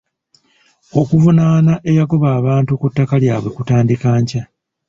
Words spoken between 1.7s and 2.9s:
eyagoba abantu ku